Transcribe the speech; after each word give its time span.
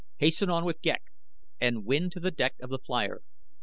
"Hasten 0.17 0.49
on 0.49 0.65
with 0.65 0.81
Ghek 0.81 1.03
and 1.59 1.85
win 1.85 2.09
to 2.09 2.19
the 2.19 2.31
deck 2.31 2.55
of 2.59 2.71
the 2.71 2.79
flier. 2.79 3.21